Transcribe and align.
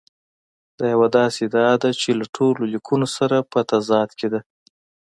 دا 0.77 0.85
یوه 0.93 1.07
داسې 1.17 1.39
ادعا 1.47 1.73
ده 1.83 1.89
چې 2.01 2.09
له 2.19 2.25
ټولو 2.35 2.61
لیکونو 2.73 3.07
سره 3.17 3.37
په 3.51 3.59
تضاد 3.71 4.09
کې 4.19 4.27
ده. 4.33 4.41